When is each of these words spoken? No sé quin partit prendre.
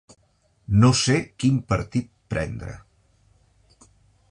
No 0.83 0.89
sé 1.01 1.17
quin 1.43 1.59
partit 1.73 2.09
prendre. 2.35 2.73